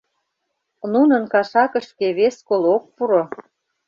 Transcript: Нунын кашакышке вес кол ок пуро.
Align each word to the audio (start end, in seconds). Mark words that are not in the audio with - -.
Нунын 0.93 1.23
кашакышке 1.33 2.07
вес 2.17 2.37
кол 2.47 2.63
ок 2.75 2.83
пуро. 2.95 3.23